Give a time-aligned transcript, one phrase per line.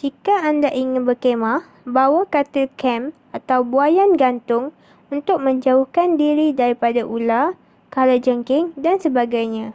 [0.00, 1.60] jika anda ingin berkhemah
[1.96, 3.02] bawa katil kem
[3.38, 4.64] atau buaian gantung
[5.14, 7.46] untuk menjauhkan diri daripada ular
[7.94, 9.66] kala jengking dan sebagainya